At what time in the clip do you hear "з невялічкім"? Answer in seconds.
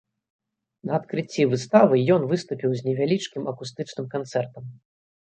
2.79-3.43